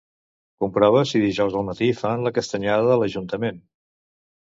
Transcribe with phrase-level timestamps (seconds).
[0.63, 3.65] Comprova si dijous al matí fan la castanyada a l'Ajuntament.